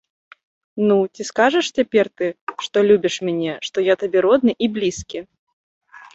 Ну, 0.91 0.95
ці 1.15 1.25
скажаш 1.29 1.65
цяпер 1.79 2.05
ты, 2.21 2.27
што 2.69 2.77
любіш 2.89 3.19
мяне, 3.29 3.53
што 3.69 3.77
я 3.93 3.99
табе 4.07 4.19
родны 4.29 4.53
і 4.63 4.73
блізкі? 4.81 5.19